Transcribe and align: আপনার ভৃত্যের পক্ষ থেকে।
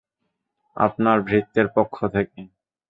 আপনার 0.77 1.17
ভৃত্যের 1.21 1.67
পক্ষ 1.75 1.97
থেকে। 2.07 2.39